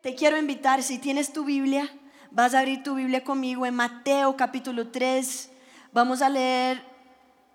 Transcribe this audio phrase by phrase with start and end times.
[0.00, 1.92] Te quiero invitar, si tienes tu Biblia,
[2.30, 5.50] vas a abrir tu Biblia conmigo en Mateo capítulo 3.
[5.92, 6.84] Vamos a leer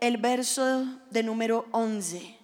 [0.01, 2.37] el verso de número 11.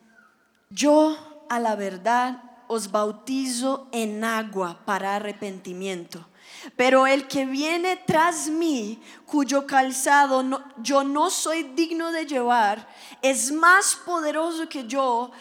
[0.69, 6.29] Yo a la verdad os bautizo en agua para arrepentimiento.
[6.77, 10.45] Pero el que viene tras mí, cuyo calzado
[10.77, 12.87] yo no soy digno de llevar,
[13.21, 15.31] es más poderoso que yo.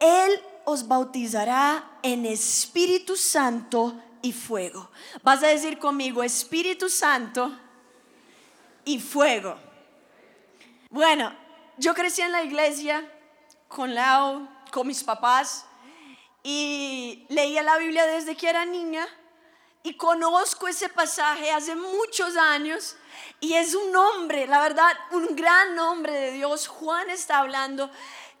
[0.00, 4.90] Él os bautizará en Espíritu Santo y fuego.
[5.22, 7.58] Vas a decir conmigo, Espíritu Santo
[8.84, 9.56] y fuego.
[10.90, 11.34] Bueno,
[11.78, 13.02] yo crecí en la iglesia
[13.66, 15.64] con Lau, con mis papás
[16.42, 19.06] y leía la Biblia desde que era niña
[19.82, 22.96] y conozco ese pasaje hace muchos años
[23.40, 26.68] y es un nombre, la verdad, un gran nombre de Dios.
[26.68, 27.90] Juan está hablando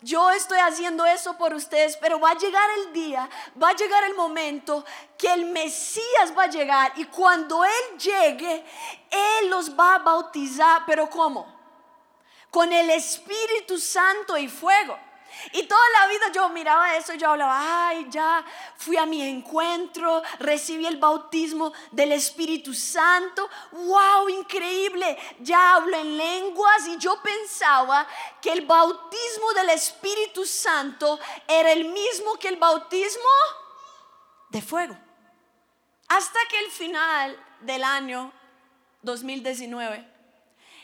[0.00, 3.28] yo estoy haciendo eso por ustedes, pero va a llegar el día,
[3.60, 4.84] va a llegar el momento
[5.16, 8.64] que el Mesías va a llegar y cuando Él llegue,
[9.10, 11.52] Él los va a bautizar, pero ¿cómo?
[12.50, 14.98] Con el Espíritu Santo y fuego.
[15.52, 18.44] Y toda la vida yo miraba eso yo hablaba, ay, ya
[18.76, 26.16] fui a mi encuentro, recibí el bautismo del Espíritu Santo, wow, increíble, ya hablo en
[26.16, 28.06] lenguas y yo pensaba
[28.40, 33.28] que el bautismo del Espíritu Santo era el mismo que el bautismo
[34.50, 34.98] de fuego.
[36.08, 38.32] Hasta que el final del año
[39.02, 40.18] 2019,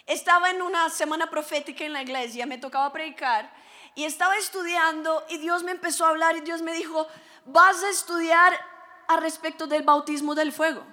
[0.07, 3.64] estaba en una semana profética en la iglesia, me tocaba predicar
[3.95, 7.07] y estaba estudiando y Dios me empezó a hablar y Dios me dijo,
[7.47, 8.59] vas a estudiar
[9.07, 10.85] al respecto del bautismo del fuego.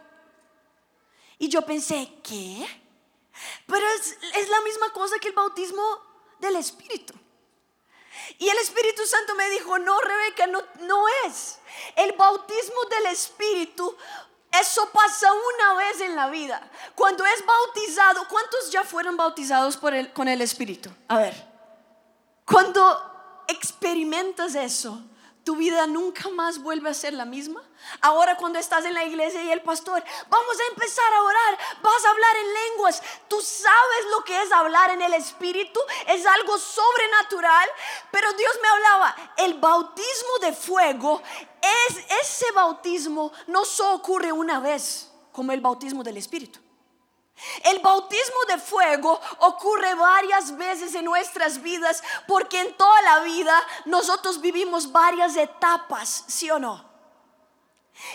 [1.38, 2.67] Y yo pensé, ¿qué?
[3.66, 5.81] Pero es, es la misma cosa que el bautismo
[6.39, 7.13] del Espíritu.
[8.38, 11.59] Y el Espíritu Santo me dijo, no, Rebeca, no, no es.
[11.95, 13.95] El bautismo del Espíritu,
[14.52, 16.69] eso pasa una vez en la vida.
[16.94, 20.91] Cuando es bautizado, ¿cuántos ya fueron bautizados con el Espíritu?
[21.07, 21.50] A ver.
[22.46, 25.02] Cuando experimentas eso,
[25.44, 27.62] tu vida nunca más vuelve a ser la misma.
[28.00, 32.06] Ahora cuando estás en la iglesia y el pastor, vamos a empezar a orar, vas
[32.06, 36.57] a hablar en lenguas, tú sabes lo que es hablar en el Espíritu, es algo
[36.59, 37.69] sobrenatural,
[38.12, 41.22] pero Dios me hablaba, el bautismo de fuego,
[41.88, 46.59] es ese bautismo no solo ocurre una vez como el bautismo del Espíritu.
[47.63, 53.56] El bautismo de fuego ocurre varias veces en nuestras vidas porque en toda la vida
[53.85, 56.90] nosotros vivimos varias etapas, ¿sí o no?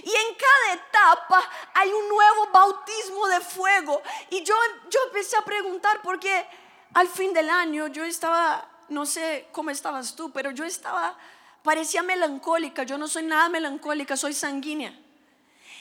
[0.02, 4.02] Y en cada etapa hay un nuevo bautismo de fuego.
[4.30, 4.54] Y yo,
[4.90, 6.46] yo empecé a preguntar porque
[6.94, 11.16] al fin del año yo estaba, no sé cómo estabas tú, pero yo estaba,
[11.62, 12.84] parecía melancólica.
[12.84, 14.98] Yo no soy nada melancólica, soy sanguínea.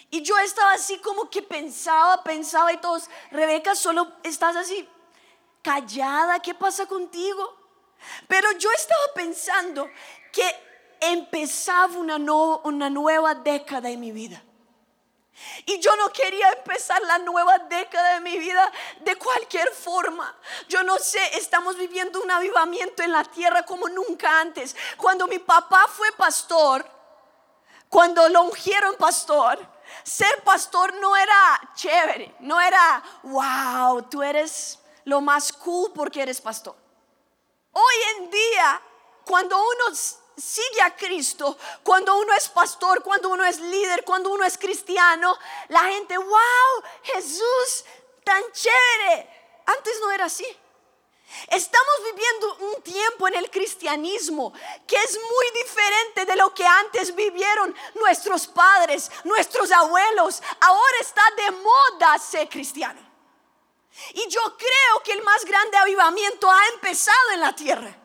[0.10, 4.88] Y yo estaba así como que pensaba, pensaba y todos, Rebeca, solo estás así
[5.62, 7.58] callada, ¿qué pasa contigo?
[8.28, 9.90] Pero yo estaba pensando
[10.32, 10.46] que
[11.00, 12.18] empezaba una,
[12.64, 14.44] una nueva década en mi vida.
[15.66, 18.72] Y yo no quería empezar la nueva década de mi vida
[19.02, 20.34] de cualquier forma.
[20.70, 24.76] Yo no sé, estamos viviendo un avivamiento en la tierra como nunca antes.
[24.98, 26.86] Cuando mi papá fue pastor,
[27.90, 29.60] cuando lo ungieron pastor,
[30.04, 36.42] ser pastor no era chévere, no era, wow, tú eres lo más cool porque eres
[36.42, 36.76] pastor.
[37.72, 38.82] Hoy en día,
[39.26, 39.96] cuando uno
[40.38, 45.38] sigue a Cristo, cuando uno es pastor, cuando uno es líder, cuando uno es cristiano,
[45.70, 47.86] la gente, wow, Jesús,
[48.24, 49.30] tan chévere.
[49.66, 50.46] Antes no era así.
[51.48, 54.54] Estamos viviendo un tiempo en el cristianismo
[54.88, 60.42] que es muy diferente de lo que antes vivieron nuestros padres, nuestros abuelos.
[60.62, 63.02] Ahora está de moda ser cristiano.
[64.14, 67.96] Y yo creo que el más grande avivamiento ha empezado en la tierra.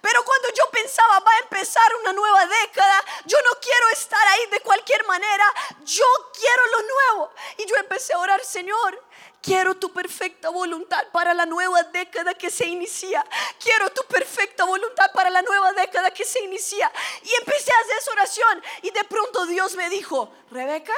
[0.00, 4.46] Pero cuando yo pensaba va a empezar una nueva década, yo no quiero estar ahí
[4.46, 5.44] de cualquier manera,
[5.84, 6.04] yo
[6.38, 7.32] quiero lo nuevo.
[7.58, 9.02] Y yo empecé a orar, Señor,
[9.42, 13.24] Quiero tu perfecta voluntad para la nueva década que se inicia.
[13.58, 16.90] Quiero tu perfecta voluntad para la nueva década que se inicia.
[17.22, 18.62] Y empecé a hacer esa oración.
[18.82, 20.92] Y de pronto Dios me dijo, Rebeca,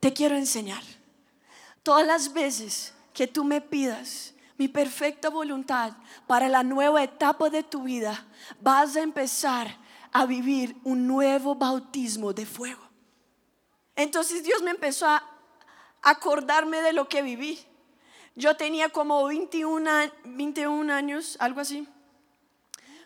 [0.00, 0.82] te quiero enseñar.
[1.82, 5.92] Todas las veces que tú me pidas mi perfecta voluntad
[6.26, 8.26] para la nueva etapa de tu vida,
[8.60, 9.78] vas a empezar
[10.12, 12.82] a vivir un nuevo bautismo de fuego.
[13.96, 15.33] Entonces Dios me empezó a
[16.04, 17.66] acordarme de lo que viví.
[18.36, 19.90] Yo tenía como 21,
[20.24, 21.88] 21 años, algo así,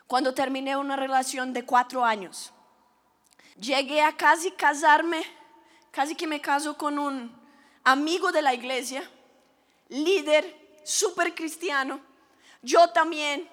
[0.06, 2.52] cuando terminé una relación de cuatro años.
[3.58, 5.24] Llegué a casi casarme
[5.90, 7.36] casi que me caso con un
[7.82, 9.02] amigo de la iglesia,
[9.88, 12.00] líder, súper cristiano.
[12.62, 13.48] Yo también.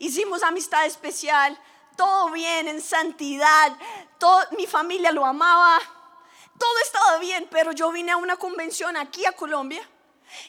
[0.00, 1.56] Hicimos amistad especial,
[1.96, 3.76] todo bien, en santidad.
[4.18, 5.78] Todo, mi familia lo amaba.
[6.58, 9.88] Todo estaba bien, pero yo vine a una convención aquí a Colombia.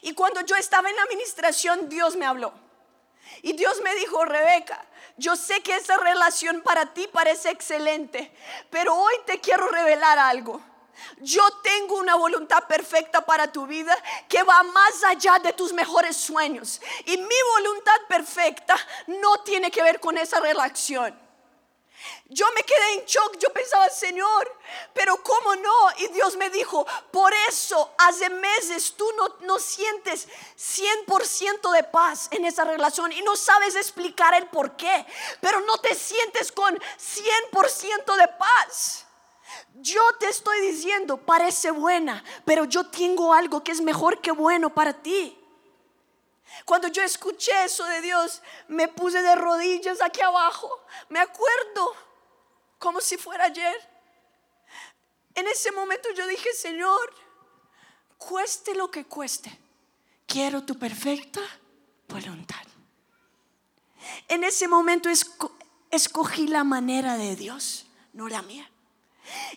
[0.02, 2.52] Y cuando yo estaba en la administración, Dios me habló.
[3.42, 4.84] Y Dios me dijo, Rebeca,
[5.16, 8.32] yo sé que esa relación para ti parece excelente,
[8.70, 10.60] pero hoy te quiero revelar algo.
[11.18, 13.96] Yo tengo una voluntad perfecta para tu vida
[14.28, 16.80] que va más allá de tus mejores sueños.
[17.04, 18.76] Y mi voluntad perfecta
[19.06, 21.25] no tiene que ver con esa relación.
[22.28, 24.52] Yo me quedé en shock, yo pensaba, Señor,
[24.92, 25.74] pero ¿cómo no?
[25.98, 30.26] Y Dios me dijo, por eso hace meses tú no, no sientes
[30.58, 35.06] 100% de paz en esa relación y no sabes explicar el por qué,
[35.40, 39.06] pero no te sientes con 100% de paz.
[39.74, 44.74] Yo te estoy diciendo, parece buena, pero yo tengo algo que es mejor que bueno
[44.74, 45.38] para ti.
[46.64, 50.84] Cuando yo escuché eso de Dios, me puse de rodillas aquí abajo.
[51.08, 51.94] Me acuerdo
[52.78, 53.76] como si fuera ayer.
[55.34, 57.14] En ese momento yo dije, Señor,
[58.16, 59.58] cueste lo que cueste,
[60.26, 61.40] quiero tu perfecta
[62.08, 62.64] voluntad.
[64.28, 65.10] En ese momento
[65.90, 68.70] escogí la manera de Dios, no la mía.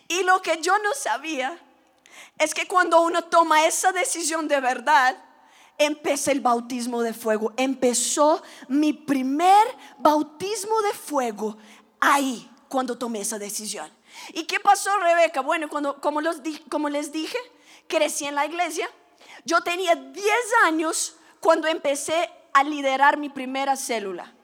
[0.08, 1.58] Y lo que yo no sabía
[2.38, 5.16] es que cuando uno toma esa decisión de verdad,
[5.80, 7.52] empecé el bautismo de fuego.
[7.56, 9.66] Empezó mi primer
[9.98, 11.56] bautismo de fuego
[11.98, 13.90] ahí, cuando tomé esa decisión.
[14.34, 15.40] ¿Y qué pasó, Rebeca?
[15.40, 17.38] Bueno, cuando, como, los, como les dije,
[17.88, 18.88] crecí en la iglesia.
[19.44, 20.26] Yo tenía 10
[20.66, 24.34] años cuando empecé a liderar mi primera célula.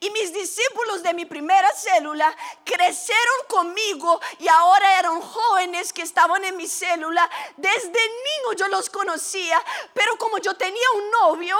[0.00, 2.34] Y mis discípulos de mi primera célula
[2.64, 7.28] crecieron conmigo y ahora eran jóvenes que estaban en mi célula.
[7.56, 9.62] Desde niño yo los conocía,
[9.94, 11.56] pero como yo tenía un novio,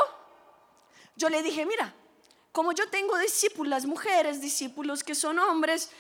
[1.17, 1.95] yo le dije, mira,
[2.53, 5.91] como yo tengo discípulas mujeres, discípulos que son hombres,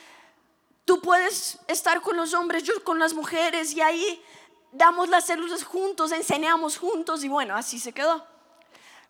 [0.84, 4.22] tú puedes estar con los hombres, yo con las mujeres y ahí
[4.72, 8.26] damos las células juntos, enseñamos juntos y bueno, así se quedó.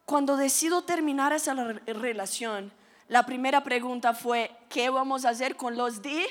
[0.04, 2.72] Cuando decido terminar esa relación,
[3.12, 6.26] la primera pregunta fue, ¿qué vamos a hacer con los di?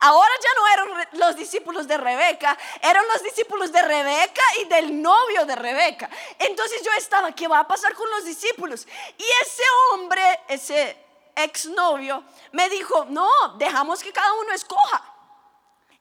[0.00, 5.00] Ahora ya no eran los discípulos de Rebeca, eran los discípulos de Rebeca y del
[5.00, 6.10] novio de Rebeca.
[6.40, 8.84] Entonces yo estaba, ¿qué va a pasar con los discípulos?
[9.16, 9.62] Y ese
[9.92, 10.96] hombre, ese
[11.36, 15.04] exnovio, me dijo, no, dejamos que cada uno escoja.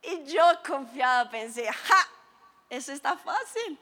[0.02, 2.08] Y yo confiada pensé, ja,
[2.72, 3.80] eso está fácil.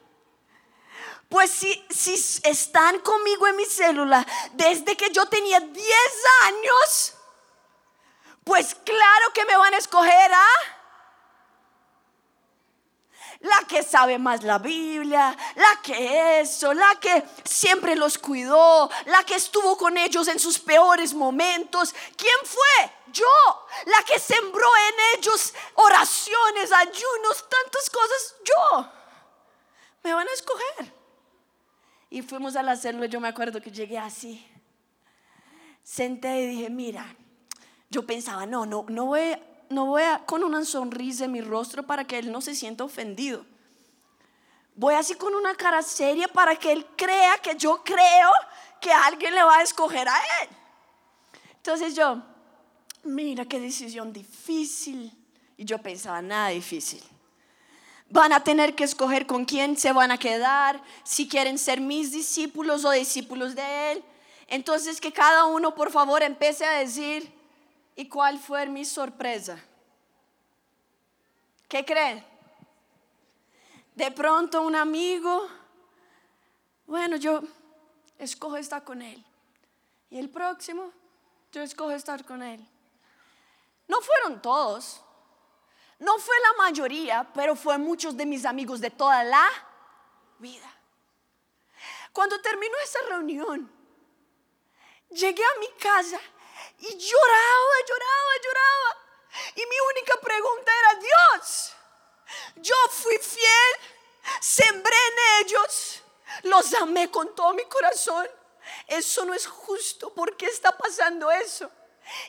[1.28, 5.86] Pues si, si están conmigo en mi célula desde que yo tenía 10
[6.44, 7.14] años,
[8.44, 10.46] pues claro que me van a escoger a
[13.40, 19.22] la que sabe más la Biblia, la que eso, la que siempre los cuidó, la
[19.24, 21.94] que estuvo con ellos en sus peores momentos.
[22.16, 22.92] ¿Quién fue?
[23.12, 28.34] Yo, la que sembró en ellos oraciones, ayunos, tantas cosas.
[28.44, 28.97] Yo.
[30.02, 30.92] Me van a escoger.
[32.10, 34.46] Y fuimos a la célula, yo me acuerdo que llegué así.
[35.82, 37.14] Senté y dije, mira,
[37.90, 39.36] yo pensaba, no, no, no voy,
[39.70, 43.44] no voy con una sonrisa en mi rostro para que él no se sienta ofendido.
[44.74, 48.30] Voy así con una cara seria para que él crea que yo creo
[48.80, 50.48] que alguien le va a escoger a él.
[51.56, 52.22] Entonces yo,
[53.02, 55.12] mira qué decisión difícil.
[55.56, 57.02] Y yo pensaba, nada difícil.
[58.10, 62.10] Van a tener que escoger con quién se van a quedar, si quieren ser mis
[62.10, 64.04] discípulos o discípulos de Él.
[64.46, 67.30] Entonces que cada uno por favor empiece a decir,
[67.94, 69.58] ¿y cuál fue mi sorpresa?
[71.68, 72.24] ¿Qué creen?
[73.94, 75.46] De pronto un amigo,
[76.86, 77.42] bueno, yo
[78.18, 79.22] escojo estar con Él.
[80.10, 80.92] Y el próximo,
[81.52, 82.64] yo escojo estar con Él.
[83.86, 85.02] No fueron todos,
[85.98, 89.48] no fue la mayoría, pero fue muchos de mis amigos de toda la
[90.38, 90.72] vida.
[92.12, 93.70] Cuando terminó esa reunión,
[95.10, 96.20] llegué a mi casa
[96.78, 98.96] y lloraba, lloraba, lloraba.
[99.56, 101.72] Y mi única pregunta era, Dios,
[102.56, 103.92] yo fui fiel,
[104.40, 106.02] sembré en ellos,
[106.44, 108.28] los amé con todo mi corazón.
[108.86, 110.12] Eso no es justo.
[110.14, 111.70] ¿Por qué está pasando eso?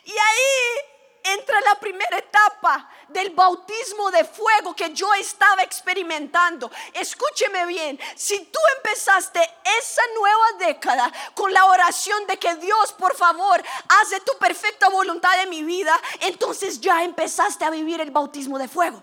[0.04, 6.70] Y ahí entra la primera etapa del bautismo de fuego que yo estaba experimentando.
[6.94, 9.40] Escúcheme bien, si tú empezaste
[9.78, 13.62] esa nueva década con la oración de que Dios, por favor,
[14.00, 18.68] hace tu perfecta voluntad en mi vida, entonces ya empezaste a vivir el bautismo de
[18.68, 19.02] fuego.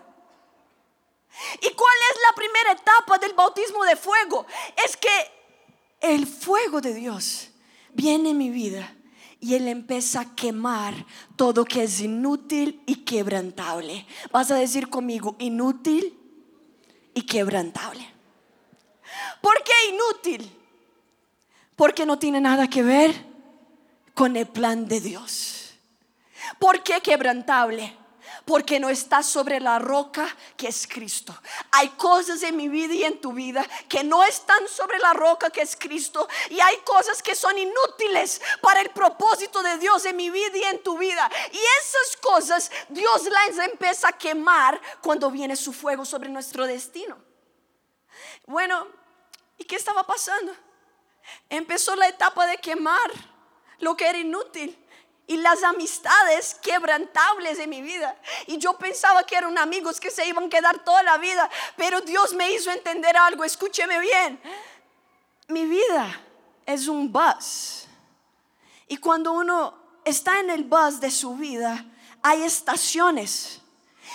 [1.60, 4.46] ¿Y cuál es la primera etapa del bautismo de fuego?
[4.84, 5.32] Es que
[6.00, 7.50] el fuego de Dios
[7.90, 8.94] viene en mi vida
[9.40, 10.94] y Él empieza a quemar
[11.36, 14.06] todo que es inútil y quebrantable.
[14.32, 16.18] Vas a decir conmigo, inútil
[17.14, 18.06] y quebrantable.
[19.40, 20.50] ¿Por qué inútil?
[21.76, 23.14] Porque no tiene nada que ver
[24.14, 25.74] con el plan de Dios.
[26.58, 27.96] ¿Por qué quebrantable?
[28.44, 31.34] Porque no está sobre la roca que es Cristo.
[31.72, 35.50] Hay cosas en mi vida y en tu vida que no están sobre la roca
[35.50, 40.16] que es Cristo y hay cosas que son inútiles para el propósito de Dios en
[40.16, 41.30] mi vida y en tu vida.
[41.52, 47.18] Y esas cosas Dios las empieza a quemar cuando viene su fuego sobre nuestro destino.
[48.46, 48.88] Bueno,
[49.56, 50.54] ¿y qué estaba pasando?
[51.50, 53.10] Empezó la etapa de quemar
[53.80, 54.76] lo que era inútil
[55.28, 58.16] y las amistades quebrantables de mi vida.
[58.46, 62.00] Y yo pensaba que eran amigos que se iban a quedar toda la vida, pero
[62.00, 64.40] Dios me hizo entender algo, escúcheme bien.
[65.46, 66.20] Mi vida
[66.64, 67.86] es un bus.
[68.88, 71.84] Y cuando uno está en el bus de su vida,
[72.22, 73.60] hay estaciones.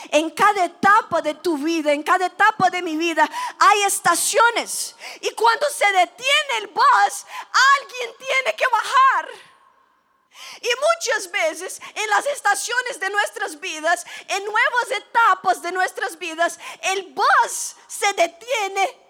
[0.10, 3.29] En cada etapa de tu vida, en cada etapa de mi vida,
[3.60, 4.96] hay estaciones.
[5.22, 7.25] Y cuando se detiene el bus,
[7.79, 9.52] alguien tiene que bajar.
[10.62, 16.59] Y muchas veces en las estaciones de nuestras vidas, en nuevas etapas de nuestras vidas,
[16.81, 19.03] el bus se detiene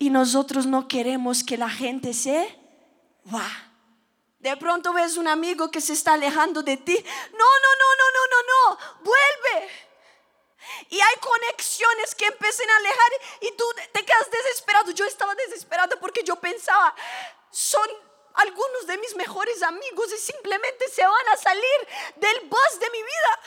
[0.00, 2.58] y nosotros no queremos que la gente se
[3.32, 3.46] va.
[4.38, 6.94] De pronto ves un amigo que se está alejando de ti.
[6.94, 8.78] No, no, no, no, no, no, no.
[9.04, 9.68] Vuelve.
[10.88, 13.12] Y hay conexiones que empiezan a alejar
[13.42, 14.90] y tú te quedas desesperado.
[14.92, 16.94] Yo estaba desesperada porque yo pensaba,
[17.50, 17.86] son
[18.40, 22.98] algunos de mis mejores amigos y simplemente se van a salir del bus de mi
[22.98, 23.40] vida.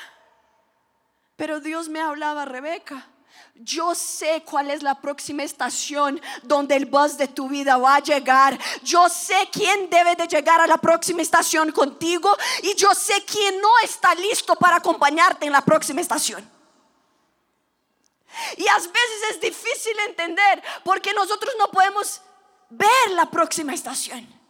[1.36, 3.08] Pero Dios me hablaba, Rebeca.
[3.56, 8.00] Yo sé cuál es la próxima estación donde el bus de tu vida va a
[8.00, 8.58] llegar.
[8.82, 13.62] Yo sé quién debe de llegar a la próxima estación contigo y yo sé quién
[13.62, 16.50] no está listo para acompañarte en la próxima estación.
[18.58, 22.22] Y a veces es difícil entender porque nosotros no podemos
[22.70, 24.43] ver la próxima estación.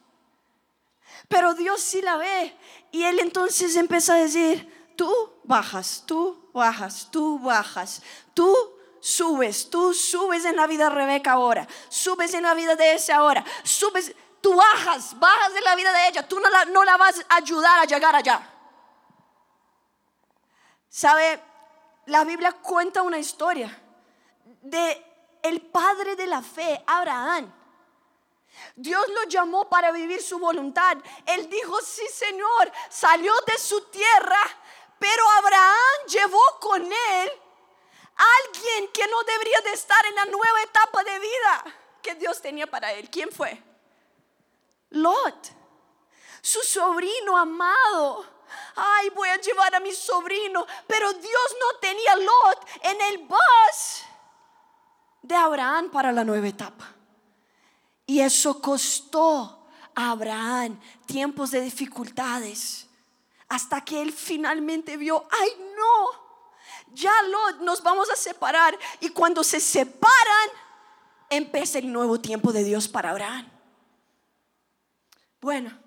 [1.34, 2.56] Pero Dios sí la ve.
[2.92, 5.12] Y Él entonces empieza a decir, tú
[5.44, 8.04] bajas, tú bajas, tú bajas,
[8.36, 8.56] tú
[9.00, 13.12] subes, tú subes en la vida de Rebeca ahora, subes en la vida de ese
[13.12, 16.98] ahora, subes, tú bajas, bajas de la vida de ella, tú no la, no la
[16.98, 18.48] vas a ayudar a llegar allá.
[20.88, 21.42] ¿Sabe?
[22.06, 23.76] La Biblia cuenta una historia
[24.62, 25.04] de
[25.42, 27.63] el padre de la fe, Abraham
[28.76, 30.98] Dios lo llamó para vivir su voluntad.
[31.26, 34.40] Él dijo, sí Señor, salió de su tierra,
[35.00, 37.32] pero Abraham llevó con él
[38.16, 41.64] a alguien que no debería de estar en la nueva etapa de vida
[42.02, 43.10] que Dios tenía para él.
[43.10, 43.62] ¿Quién fue?
[44.92, 45.50] Lot,
[46.42, 48.26] su sobrino amado.
[48.76, 54.04] Ay, voy a llevar a mi sobrino, pero Dios no tenía Lot en el bus
[55.22, 56.94] de Abraham para la nueva etapa.
[58.06, 62.88] Y eso costó a Abraham tiempos de dificultades.
[63.48, 66.24] Hasta que él finalmente vio, ay no,
[66.94, 68.78] ya lo, nos vamos a separar.
[69.00, 70.50] Y cuando se separan,
[71.30, 73.50] empieza el nuevo tiempo de Dios para Abraham.
[75.40, 75.78] Bueno,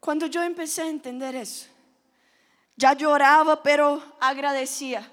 [0.00, 1.66] cuando yo empecé a entender eso,
[2.76, 5.10] ya lloraba, pero agradecía.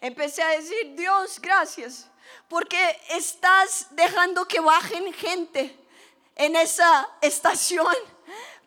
[0.00, 2.08] Empecé a decir, Dios, gracias
[2.48, 5.78] porque estás dejando que bajen gente
[6.36, 7.94] en esa estación,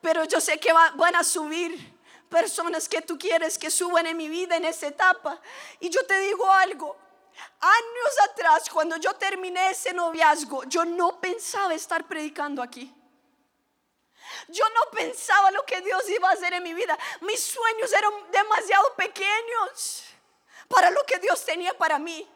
[0.02, 1.98] pero yo sé que van a subir
[2.30, 5.40] personas que tú quieres que suban en mi vida en esa etapa.
[5.80, 6.98] Y yo te digo algo,
[7.60, 12.94] años atrás, cuando yo terminé ese noviazgo, yo no pensaba estar predicando aquí.
[14.50, 16.98] Yo no pensaba lo que Dios iba a hacer en mi vida.
[17.22, 20.04] Mis sueños eran demasiado pequeños
[20.68, 22.28] para lo que Dios tenía para mí.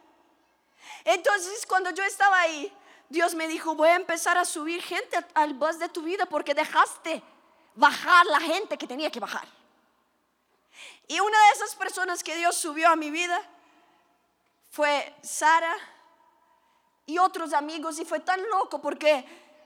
[1.03, 2.74] Entonces cuando yo estaba ahí,
[3.10, 6.53] Dios me dijo, voy a empezar a subir gente al bus de tu vida porque
[6.53, 7.22] dejaste
[7.75, 9.48] bajar la gente que tenía que bajar.
[11.08, 13.41] Y una de esas personas que Dios subió a mi vida
[14.70, 15.75] fue Sara
[17.05, 19.25] y otros amigos y fue tan loco porque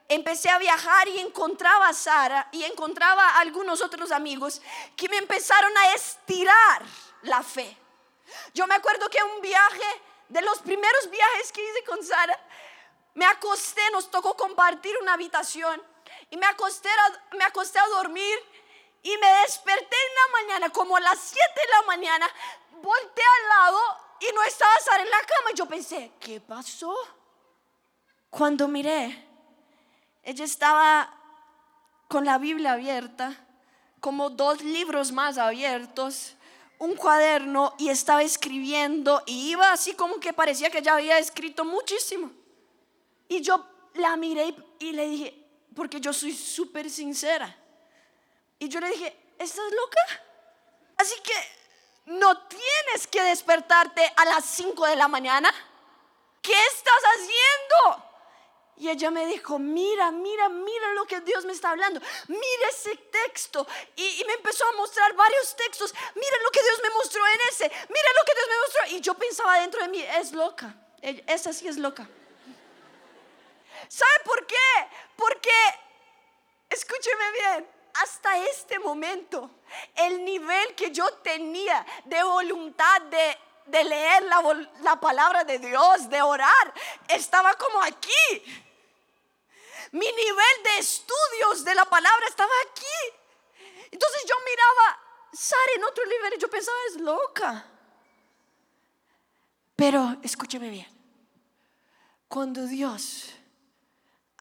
[0.10, 4.62] empecé a viajar y encontraba a Sara y encontraba a algunos otros amigos
[4.96, 6.84] que me empezaron a estirar
[7.22, 7.78] la fe.
[8.54, 12.40] Yo me acuerdo que un viaje de los primeros viajes que hice con Sara,
[13.14, 15.82] me acosté, nos tocó compartir una habitación
[16.30, 18.38] y me acosté a, dormir
[19.04, 22.28] y me desperté en la mañana, como a las 7 de la mañana,
[22.82, 23.80] volteé al lado
[24.20, 25.52] y no estaba Sara en la cama.
[25.54, 26.96] Yo pensé, ¿qué pasó?
[28.30, 29.26] Cuando miré,
[30.24, 31.14] ella estaba
[32.08, 33.34] con la Biblia abierta,
[34.00, 36.36] como dos libros más abiertos,
[36.80, 41.64] un cuaderno y estaba escribiendo y iba así como que parecía que ya había escrito
[41.64, 42.32] muchísimo.
[43.28, 43.66] Y yo
[43.96, 47.56] la miré y le dije, porque yo soy súper sincera.
[48.60, 50.24] Y yo le dije, ¿estás loca?
[50.98, 55.52] Así que no tienes que despertarte a las 5 de la mañana.
[56.42, 58.05] ¿Qué estás haciendo?
[58.78, 62.02] Y ella me dijo, mira, mira, mira lo que Dios me está hablando.
[62.28, 63.66] Mira ese texto.
[63.96, 65.94] Y, me empezó a mostrar varios textos.
[66.14, 67.64] Mira lo que Dios me mostró en ese.
[67.70, 68.98] Mira lo que Dios me mostró.
[68.98, 70.76] Y yo pensaba dentro de mí, es loca.
[71.02, 72.08] Esa sí es loca.
[73.88, 74.56] ¿Sabe por qué?
[75.16, 75.52] Porque,
[76.70, 79.50] escúcheme bien, hasta este momento,
[79.96, 83.38] el nivel que yo tenía de voluntad de,
[83.84, 86.74] leer la, la palabra de Dios, de orar,
[87.08, 88.65] estaba como aquí.
[89.96, 93.64] Mi nivel de estudios de la palabra estaba aquí.
[93.90, 95.00] Entonces yo miraba
[95.32, 97.66] Sara en otro nivel y yo pensaba, es loca.
[99.78, 100.88] Pero escúcheme bien,
[102.28, 103.30] cuando Dios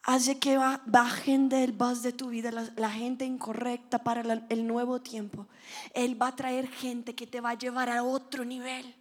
[0.03, 5.47] hace que bajen del bus de tu vida la, gente incorrecta para el nuevo tiempo.
[5.93, 8.93] Él va a traer gente que te va a llevar a otro nivel.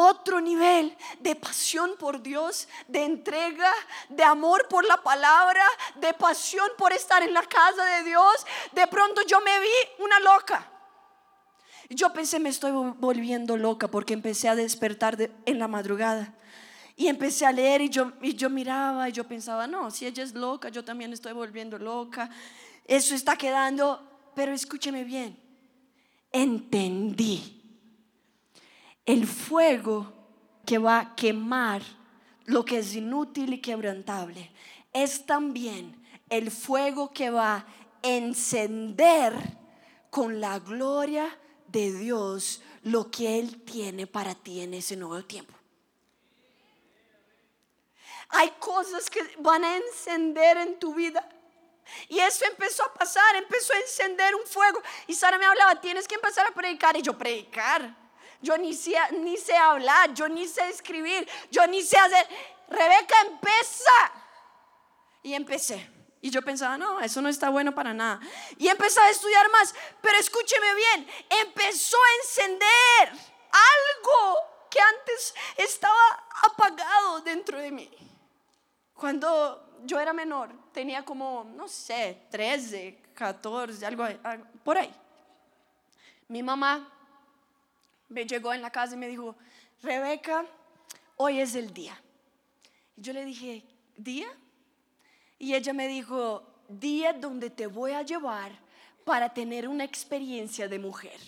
[0.00, 3.72] Otro nivel de pasión por Dios, de entrega,
[4.08, 8.46] de amor por la palabra, de pasión por estar en la casa de Dios.
[8.70, 10.70] De pronto yo me vi una loca.
[11.88, 16.32] Yo pensé, me estoy volviendo loca porque empecé a despertar en la madrugada.
[16.94, 20.22] Y empecé a leer y yo, y yo miraba y yo pensaba, no, si ella
[20.22, 22.30] es loca, yo también estoy volviendo loca.
[22.84, 25.36] Eso está quedando, pero escúcheme bien,
[26.30, 27.57] entendí.
[29.08, 30.12] El fuego
[30.66, 31.80] que va a quemar
[32.44, 34.52] lo que es inútil y quebrantable
[34.92, 35.96] es también
[36.28, 37.66] el fuego que va a
[38.02, 39.32] encender
[40.10, 45.54] con la gloria de Dios lo que Él tiene para ti en ese nuevo tiempo.
[48.28, 51.26] Hay cosas que van a encender en tu vida.
[52.10, 54.82] Y eso empezó a pasar, empezó a encender un fuego.
[55.06, 56.94] Y Sara me hablaba, tienes que empezar a predicar.
[56.98, 58.07] Y yo, predicar.
[58.40, 58.96] Yo ni sé,
[59.56, 62.26] hablar, yo ni sé escribir, yo ni sé hacer.
[62.68, 63.90] Rebeca, empieza.
[65.22, 65.90] Y empecé.
[66.20, 68.20] Y yo pensaba, no, eso no está bueno para nada.
[68.56, 69.74] Y empecé a estudiar más.
[70.00, 71.08] Pero escúcheme bien,
[71.46, 74.38] empezó a encender algo
[74.70, 77.90] que antes estaba apagado dentro de mí.
[78.94, 84.06] Cuando yo era menor, tenía como, no sé, 13, 14, algo,
[84.64, 84.94] por ahí.
[86.28, 86.97] Mi mamá
[88.08, 89.36] me llegó en la casa y me dijo,
[89.82, 90.46] Rebeca,
[91.16, 92.00] hoy es el día.
[92.96, 93.64] Y yo le dije,
[93.96, 94.28] ¿día?
[95.38, 98.52] Y ella me dijo, día donde te voy a llevar
[99.04, 101.18] para tener una experiencia de mujer.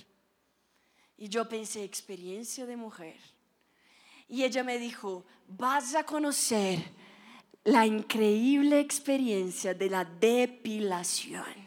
[1.16, 3.16] Y yo pensé, experiencia de mujer.
[4.26, 6.78] Y ella me dijo, vas a conocer
[7.64, 11.59] la increíble experiencia de la depilación.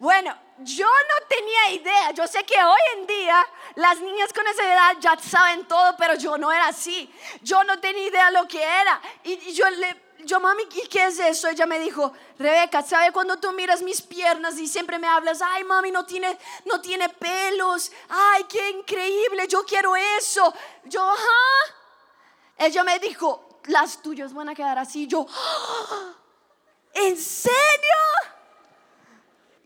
[0.00, 2.10] Bueno, yo no tenía idea.
[2.12, 6.14] Yo sé que hoy en día las niñas con esa edad ya saben todo, pero
[6.14, 7.14] yo no era así.
[7.42, 8.98] Yo no tenía idea lo que era.
[9.24, 11.48] Y yo le, yo mami, ¿qué es eso?
[11.48, 15.64] Ella me dijo, Rebeca, ¿sabe cuando tú miras mis piernas y siempre me hablas, ay
[15.64, 20.54] mami, no tiene, no tiene pelos, ay, qué increíble, yo quiero eso.
[20.84, 21.74] Yo, ajá.
[22.56, 25.06] Ella me dijo, las tuyas van a quedar así.
[25.06, 26.14] Yo, ¡Ah!
[26.94, 27.60] ¿en serio?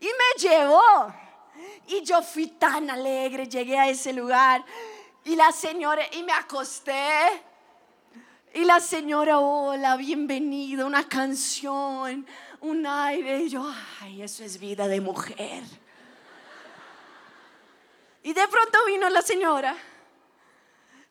[0.05, 1.11] Y me llevó.
[1.87, 4.63] Y yo fui tan alegre, llegué a ese lugar.
[5.23, 7.41] Y la señora, y me acosté.
[8.53, 12.23] Y la señora, hola, bienvenida, una canción,
[12.61, 13.45] un aire.
[13.45, 13.67] Y yo,
[13.99, 15.63] ay, eso es vida de mujer.
[18.21, 19.75] Y de pronto vino la señora.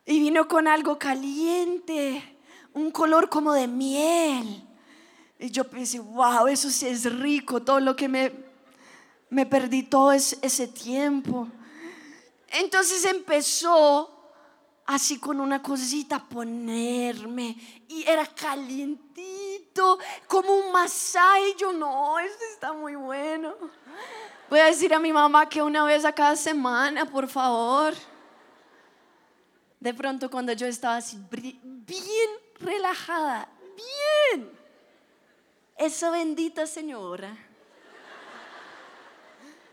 [0.05, 2.37] Y vino con algo caliente
[2.73, 4.65] un color como de miel.
[5.37, 8.44] Y yo pensé, wow, eso sí es rico, todo lo que me,
[9.35, 11.49] me perdí todo ese tiempo.
[12.47, 14.31] Entonces empezó
[14.85, 21.53] así con una cosita a ponerme y era calientito, como un masaje.
[21.57, 23.55] yo no, esto está muy bueno.
[24.49, 27.93] Voy a decir a mi mamá que una vez a cada semana, por favor.
[29.81, 32.29] De pronto cuando yo estaba así bien
[32.61, 33.49] relajada,
[34.31, 34.49] bien.
[35.77, 37.44] Esa bendita señora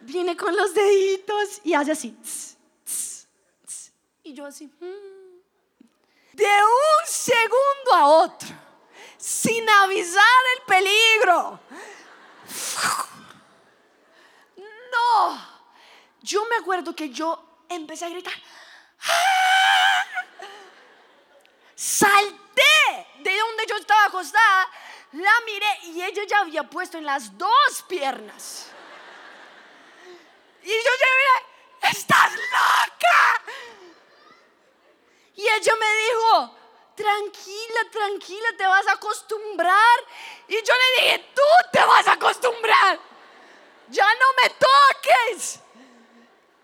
[0.03, 2.17] viene con los deditos y hace así.
[4.25, 4.67] y yo así.
[4.67, 5.13] Mm".
[6.33, 8.49] de un segundo a otro,
[9.17, 10.25] sin avisar
[10.57, 11.61] el peligro.
[14.57, 15.47] No,
[16.23, 18.35] yo me acuerdo que yo empecé a gritar.
[19.05, 20.05] ¡Ah!
[21.75, 22.63] Salté
[23.19, 24.69] de donde yo estaba acostada,
[25.13, 28.69] la miré y ella ya había puesto en las dos piernas.
[30.63, 33.43] Y yo ya estás loca.
[35.35, 36.57] Y ella me dijo,
[36.95, 39.99] tranquila, tranquila, te vas a acostumbrar.
[40.49, 43.01] Y yo le dije, tú te vas a acostumbrar.
[43.89, 45.61] Ya no me toques.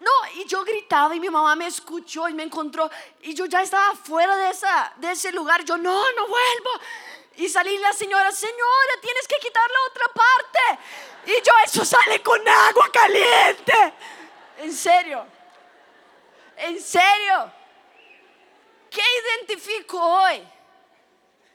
[0.01, 2.89] No, y yo gritaba y mi mamá me escuchó y me encontró
[3.21, 5.65] y yo ya estaba fuera de, esa, de ese lugar.
[5.65, 6.71] Yo no, no vuelvo.
[7.39, 10.83] Y salí la señora, señora, tienes que quitar la otra parte.
[11.27, 13.95] Y yo, eso sale con agua caliente.
[14.59, 15.25] En serio.
[16.57, 17.53] En serio.
[18.91, 19.03] ¿Qué
[19.39, 20.43] identifico hoy?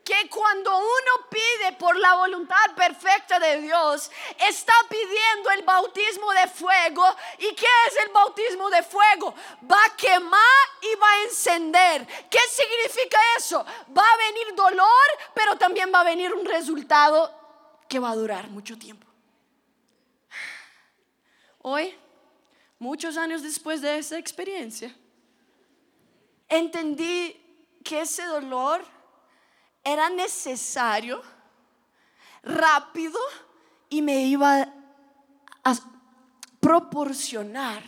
[0.04, 6.48] Que cuando uno pide por la voluntad perfecta de Dios, está pidiendo el bautismo de
[6.48, 7.06] fuego.
[7.40, 9.34] ¿Y qué es el bautismo de fuego?
[9.72, 10.42] Va a quemar
[10.82, 12.06] y va a encender.
[12.30, 13.66] ¿Qué significa eso?
[13.98, 17.34] Va a venir dolor, pero también va a venir un resultado
[17.88, 19.08] que va a durar mucho tiempo.
[21.60, 21.98] Hoy,
[22.78, 24.94] muchos años después de esa experiencia,
[26.50, 27.40] entendí
[27.86, 28.93] que ese dolor
[29.84, 31.22] era necesario,
[32.42, 33.20] rápido
[33.90, 34.74] y me iba
[35.64, 35.76] a
[36.60, 37.84] proporcionar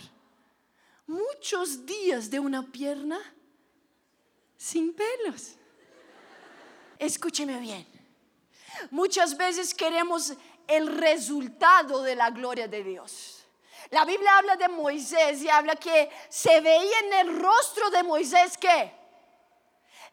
[1.07, 3.19] muchos días de una pierna
[4.57, 5.55] sin pelos.
[6.99, 7.85] Escúcheme bien.
[8.91, 10.33] Muchas veces queremos
[10.67, 13.45] el resultado de la gloria de Dios.
[13.91, 18.57] La Biblia habla de Moisés y habla que se veía en el rostro de Moisés
[18.57, 18.91] que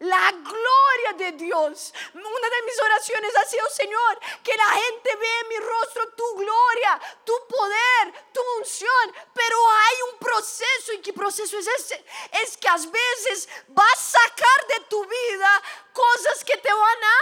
[0.03, 1.95] la gloria de Dios.
[2.15, 6.37] Una de mis oraciones ha sido, Señor, que la gente vea en mi rostro tu
[6.37, 9.15] gloria, tu poder, tu unción.
[9.35, 10.93] Pero hay un proceso.
[10.93, 12.05] ¿Y qué proceso es ese?
[12.43, 15.63] Es que a veces vas a sacar de tu vida
[15.93, 17.19] cosas que te van a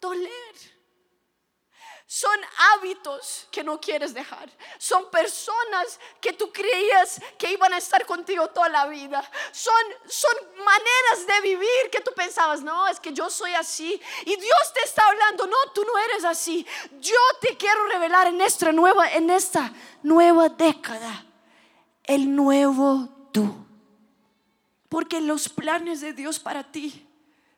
[0.00, 0.77] doler.
[2.10, 2.40] Son
[2.72, 4.48] hábitos que no quieres dejar.
[4.78, 9.22] Son personas que tú creías que iban a estar contigo toda la vida.
[9.52, 9.74] Son,
[10.06, 14.00] son maneras de vivir que tú pensabas, no, es que yo soy así.
[14.24, 16.66] Y Dios te está hablando, no, tú no eres así.
[16.98, 19.70] Yo te quiero revelar en esta nueva, en esta
[20.02, 21.26] nueva década
[22.04, 23.54] el nuevo tú.
[24.88, 27.06] Porque los planes de Dios para ti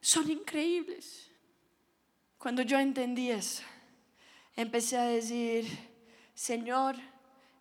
[0.01, 1.31] son increíbles.
[2.37, 3.63] Cuando yo entendí eso
[4.57, 5.67] empecé a decir,
[6.35, 6.97] Señor,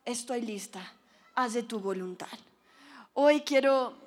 [0.05, 0.81] estoy lista,
[1.35, 2.27] haz de tu voluntad.
[3.13, 3.97] Hoy quiero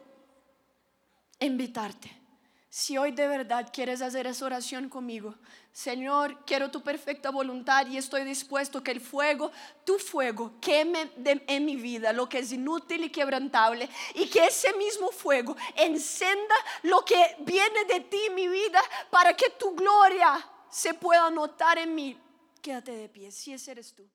[1.41, 2.23] invitarte.
[2.69, 5.35] Si hoy de verdad quieres hacer esa oración conmigo,
[5.73, 9.53] Señor, quiero tu perfecta voluntad y estoy dispuesto que el fuego,
[9.85, 14.73] tu fuego, queme en mi vida lo que es inútil y quebrantable y que ese
[14.79, 20.95] mismo fuego encenda lo que viene de ti, mi vida, para que tu gloria se
[20.95, 22.19] pueda notar en mí
[22.63, 24.09] Quédate de pie, si ese eres tú.